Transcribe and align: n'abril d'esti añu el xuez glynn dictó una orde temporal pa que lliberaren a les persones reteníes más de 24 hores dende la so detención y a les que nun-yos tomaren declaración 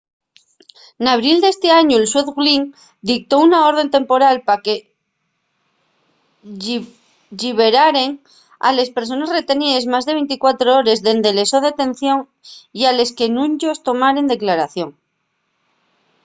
n'abril 1.03 1.37
d'esti 1.41 1.69
añu 1.71 1.95
el 1.99 2.09
xuez 2.11 2.29
glynn 2.37 2.63
dictó 3.09 3.35
una 3.47 3.59
orde 3.69 3.85
temporal 3.97 4.35
pa 4.47 4.55
que 4.65 4.75
lliberaren 7.39 8.11
a 8.67 8.69
les 8.77 8.89
persones 8.97 9.33
reteníes 9.37 9.89
más 9.93 10.03
de 10.05 10.15
24 10.19 10.75
hores 10.75 11.03
dende 11.07 11.31
la 11.37 11.45
so 11.51 11.59
detención 11.67 12.19
y 12.79 12.81
a 12.89 12.91
les 12.97 13.11
que 13.17 13.31
nun-yos 13.35 13.83
tomaren 13.87 14.31
declaración 14.33 14.89